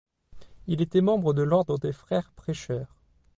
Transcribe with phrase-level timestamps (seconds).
[0.65, 2.95] Il était membre de l'Ordre des Frères prêcheurs.